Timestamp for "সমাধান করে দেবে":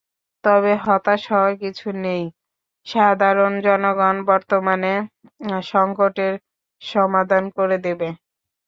6.81-8.09